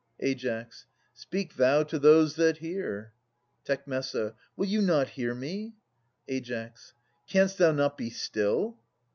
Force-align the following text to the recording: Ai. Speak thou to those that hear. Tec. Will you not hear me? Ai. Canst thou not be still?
Ai. 0.19 0.65
Speak 1.13 1.57
thou 1.57 1.83
to 1.83 1.99
those 1.99 2.35
that 2.35 2.57
hear. 2.57 3.13
Tec. 3.63 3.85
Will 3.85 4.65
you 4.65 4.81
not 4.81 5.09
hear 5.09 5.35
me? 5.35 5.75
Ai. 6.27 6.71
Canst 7.29 7.59
thou 7.59 7.71
not 7.71 7.99
be 7.99 8.09
still? 8.09 8.79